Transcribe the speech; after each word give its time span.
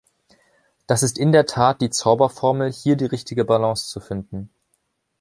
Das 0.87 1.03
ist 1.03 1.19
in 1.19 1.31
der 1.31 1.45
Tat 1.45 1.79
die 1.79 1.91
Zauberformel, 1.91 2.71
hier 2.71 2.95
die 2.95 3.05
richtige 3.05 3.45
Balance 3.45 3.87
zu 3.87 3.99
finden. 3.99 4.49